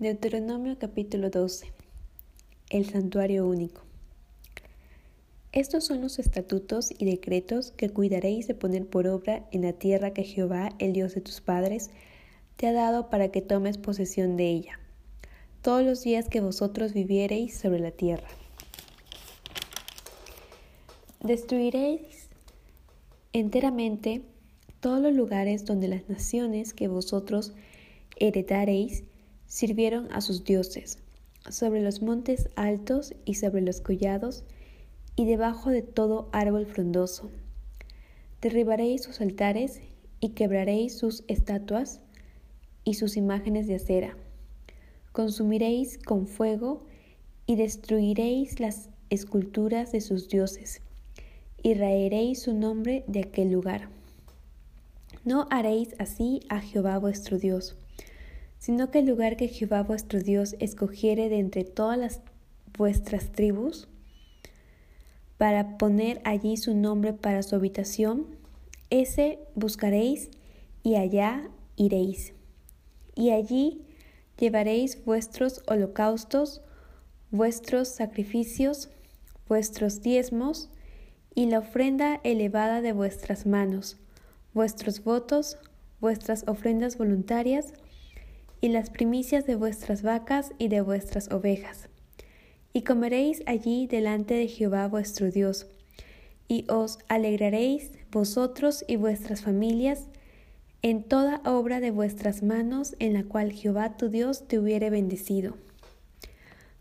[0.00, 1.72] Deuteronomio capítulo 12.
[2.70, 3.82] El santuario único.
[5.50, 10.12] Estos son los estatutos y decretos que cuidaréis de poner por obra en la tierra
[10.12, 11.90] que Jehová, el Dios de tus padres,
[12.54, 14.78] te ha dado para que tomes posesión de ella,
[15.62, 18.28] todos los días que vosotros viviereis sobre la tierra.
[21.24, 22.28] Destruiréis
[23.32, 24.22] enteramente
[24.78, 27.52] todos los lugares donde las naciones que vosotros
[28.14, 29.02] heredaréis
[29.48, 30.98] sirvieron a sus dioses,
[31.48, 34.44] sobre los montes altos y sobre los collados,
[35.16, 37.30] y debajo de todo árbol frondoso.
[38.40, 39.80] Derribaréis sus altares
[40.20, 42.00] y quebraréis sus estatuas
[42.84, 44.16] y sus imágenes de acera.
[45.10, 46.84] Consumiréis con fuego
[47.46, 50.82] y destruiréis las esculturas de sus dioses,
[51.62, 53.88] y raeréis su nombre de aquel lugar.
[55.24, 57.76] No haréis así a Jehová vuestro Dios
[58.58, 62.20] sino que el lugar que Jehová vuestro Dios escogiere de entre todas las
[62.76, 63.88] vuestras tribus,
[65.36, 68.26] para poner allí su nombre para su habitación,
[68.90, 70.30] ese buscaréis
[70.82, 72.32] y allá iréis.
[73.14, 73.86] Y allí
[74.38, 76.62] llevaréis vuestros holocaustos,
[77.30, 78.90] vuestros sacrificios,
[79.48, 80.70] vuestros diezmos
[81.34, 83.96] y la ofrenda elevada de vuestras manos,
[84.54, 85.58] vuestros votos,
[86.00, 87.74] vuestras ofrendas voluntarias,
[88.60, 91.88] y las primicias de vuestras vacas y de vuestras ovejas.
[92.72, 95.66] Y comeréis allí delante de Jehová vuestro Dios,
[96.48, 100.08] y os alegraréis vosotros y vuestras familias
[100.80, 105.56] en toda obra de vuestras manos en la cual Jehová tu Dios te hubiere bendecido.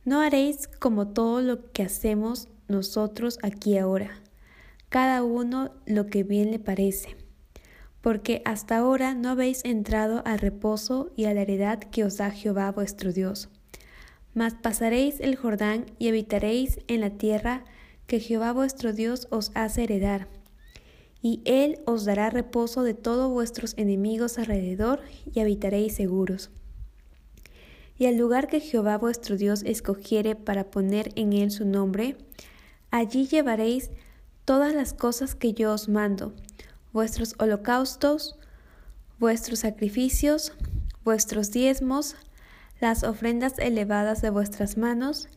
[0.05, 4.21] No haréis como todo lo que hacemos nosotros aquí ahora,
[4.89, 7.26] cada uno lo que bien le parece
[8.07, 12.31] porque hasta ahora no habéis entrado al reposo y a la heredad que os da
[12.31, 13.49] Jehová vuestro Dios.
[14.33, 17.65] Mas pasaréis el Jordán y habitaréis en la tierra
[18.05, 20.29] que Jehová vuestro Dios os hace heredar.
[21.21, 25.01] Y él os dará reposo de todos vuestros enemigos alrededor
[25.33, 26.49] y habitaréis seguros.
[27.99, 32.15] Y al lugar que Jehová vuestro Dios escogiere para poner en él su nombre,
[32.89, 33.89] allí llevaréis
[34.45, 36.33] todas las cosas que yo os mando,
[36.93, 38.37] vuestros holocaustos,
[39.19, 40.53] vuestros sacrificios,
[41.03, 42.15] vuestros diezmos,
[42.79, 45.27] las ofrendas elevadas de vuestras manos,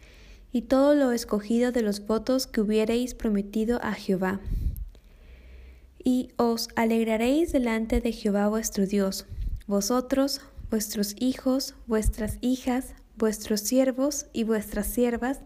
[0.53, 4.41] y todo lo escogido de los votos que hubiereis prometido a Jehová.
[6.03, 9.27] Y os alegraréis delante de Jehová vuestro Dios,
[9.67, 10.41] vosotros,
[10.71, 15.41] vuestros hijos, vuestras hijas, vuestros siervos y vuestras siervas,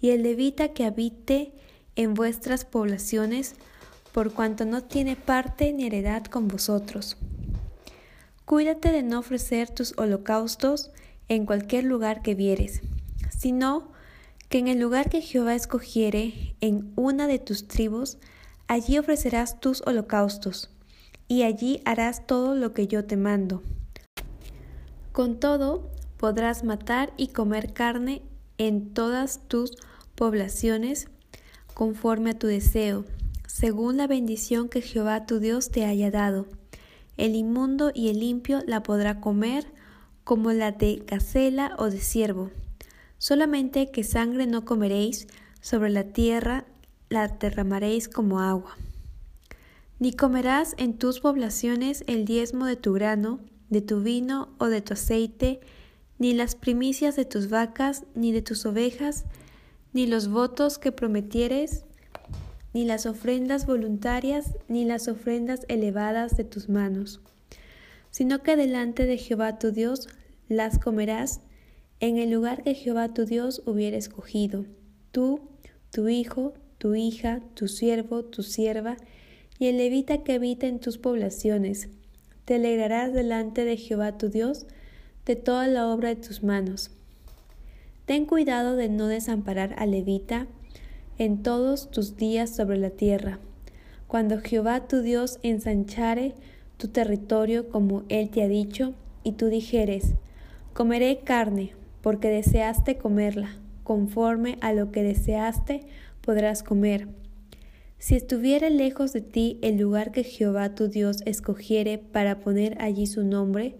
[0.00, 1.52] y el levita que habite
[1.94, 3.54] en vuestras poblaciones,
[4.12, 7.16] por cuanto no tiene parte ni heredad con vosotros.
[8.44, 10.90] Cuídate de no ofrecer tus holocaustos
[11.28, 12.80] en cualquier lugar que vieres,
[13.30, 13.92] sino
[14.48, 18.18] que en el lugar que Jehová escogiere, en una de tus tribus,
[18.66, 20.70] allí ofrecerás tus holocaustos,
[21.28, 23.62] y allí harás todo lo que yo te mando.
[25.12, 28.22] Con todo, podrás matar y comer carne
[28.58, 29.76] en todas tus
[30.16, 31.06] poblaciones,
[31.72, 33.04] conforme a tu deseo,
[33.52, 36.46] según la bendición que Jehová tu Dios te haya dado.
[37.16, 39.66] El inmundo y el limpio la podrá comer
[40.22, 42.50] como la de gacela o de ciervo.
[43.18, 45.26] Solamente que sangre no comeréis,
[45.60, 46.64] sobre la tierra
[47.08, 48.76] la derramaréis como agua.
[49.98, 54.80] Ni comerás en tus poblaciones el diezmo de tu grano, de tu vino o de
[54.80, 55.60] tu aceite,
[56.18, 59.24] ni las primicias de tus vacas, ni de tus ovejas,
[59.92, 61.84] ni los votos que prometieres,
[62.72, 67.20] ni las ofrendas voluntarias, ni las ofrendas elevadas de tus manos,
[68.10, 70.08] sino que delante de Jehová tu Dios
[70.48, 71.40] las comerás
[72.00, 74.64] en el lugar que Jehová tu Dios hubiera escogido,
[75.12, 75.40] tú,
[75.90, 78.96] tu hijo, tu hija, tu siervo, tu sierva,
[79.58, 81.90] y el levita que habita en tus poblaciones.
[82.46, 84.66] Te alegrarás delante de Jehová tu Dios
[85.26, 86.90] de toda la obra de tus manos.
[88.06, 90.46] Ten cuidado de no desamparar al levita,
[91.20, 93.40] en todos tus días sobre la tierra.
[94.06, 96.34] Cuando Jehová tu Dios ensanchare
[96.78, 100.14] tu territorio como él te ha dicho, y tú dijeres,
[100.72, 105.82] comeré carne, porque deseaste comerla, conforme a lo que deseaste
[106.22, 107.08] podrás comer.
[107.98, 113.06] Si estuviere lejos de ti el lugar que Jehová tu Dios escogiere para poner allí
[113.06, 113.76] su nombre,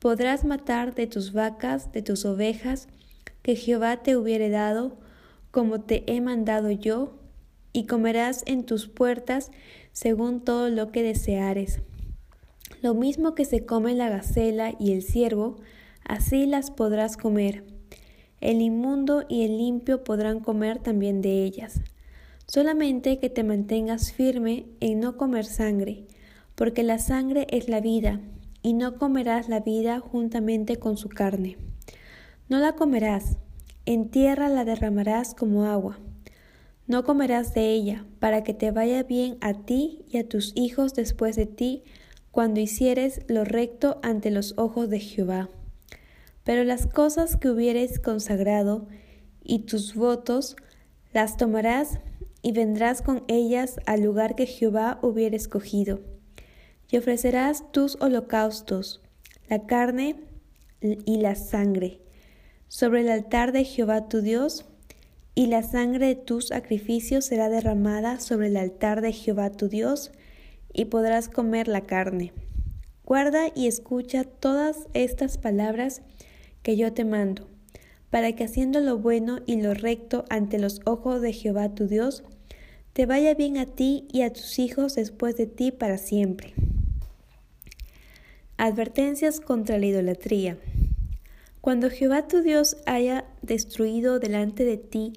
[0.00, 2.88] podrás matar de tus vacas, de tus ovejas,
[3.42, 4.96] que Jehová te hubiere dado,
[5.52, 7.12] como te he mandado yo,
[7.72, 9.52] y comerás en tus puertas
[9.92, 11.80] según todo lo que deseares.
[12.82, 15.56] Lo mismo que se come la gacela y el ciervo,
[16.04, 17.64] así las podrás comer.
[18.40, 21.80] El inmundo y el limpio podrán comer también de ellas.
[22.46, 26.06] Solamente que te mantengas firme en no comer sangre,
[26.56, 28.20] porque la sangre es la vida,
[28.62, 31.56] y no comerás la vida juntamente con su carne.
[32.48, 33.36] No la comerás,
[33.86, 35.98] en tierra la derramarás como agua.
[36.86, 40.94] No comerás de ella, para que te vaya bien a ti y a tus hijos
[40.94, 41.82] después de ti,
[42.30, 45.48] cuando hicieres lo recto ante los ojos de Jehová.
[46.44, 48.88] Pero las cosas que hubieres consagrado
[49.42, 50.56] y tus votos
[51.12, 51.98] las tomarás
[52.42, 56.00] y vendrás con ellas al lugar que Jehová hubiera escogido.
[56.90, 59.00] Y ofrecerás tus holocaustos,
[59.48, 60.16] la carne
[60.80, 62.01] y la sangre,
[62.72, 64.64] sobre el altar de Jehová tu Dios,
[65.34, 70.10] y la sangre de tus sacrificios será derramada sobre el altar de Jehová tu Dios,
[70.72, 72.32] y podrás comer la carne.
[73.04, 76.00] Guarda y escucha todas estas palabras
[76.62, 77.46] que yo te mando,
[78.08, 82.24] para que haciendo lo bueno y lo recto ante los ojos de Jehová tu Dios,
[82.94, 86.54] te vaya bien a ti y a tus hijos después de ti para siempre.
[88.56, 90.56] Advertencias contra la idolatría.
[91.62, 95.12] Cuando Jehová tu Dios haya destruido delante de ti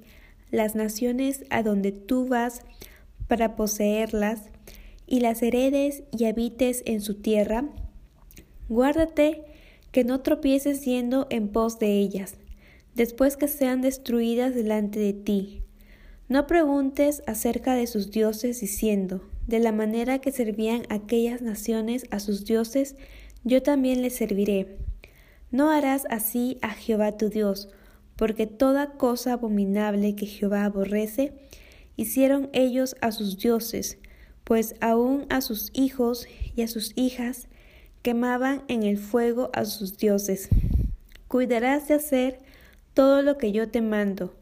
[0.51, 2.61] las naciones a donde tú vas
[3.27, 4.51] para poseerlas,
[5.07, 7.65] y las heredes y habites en su tierra,
[8.69, 9.43] guárdate
[9.91, 12.35] que no tropieces yendo en pos de ellas,
[12.93, 15.63] después que sean destruidas delante de ti.
[16.27, 22.19] No preguntes acerca de sus dioses diciendo, de la manera que servían aquellas naciones a
[22.19, 22.95] sus dioses,
[23.43, 24.77] yo también les serviré.
[25.55, 27.69] No harás así a Jehová tu Dios,
[28.17, 31.31] porque toda cosa abominable que Jehová aborrece,
[31.95, 33.97] hicieron ellos a sus dioses,
[34.43, 37.47] pues aún a sus hijos y a sus hijas
[38.01, 40.49] quemaban en el fuego a sus dioses.
[41.29, 42.41] Cuidarás de hacer
[42.93, 44.35] todo lo que yo te mando,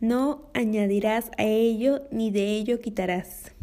[0.00, 3.53] no añadirás a ello ni de ello quitarás.